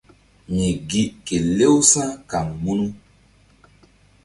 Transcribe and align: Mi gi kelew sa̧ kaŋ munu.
Mi 0.53 0.67
gi 0.89 1.03
kelew 1.25 1.77
sa̧ 1.91 2.07
kaŋ 2.29 2.47
munu. 2.63 2.87